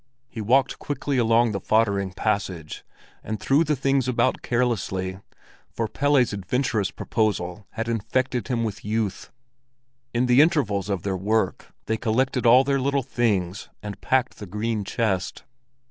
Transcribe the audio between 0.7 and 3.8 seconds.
quickly along the foddering passage, and threw the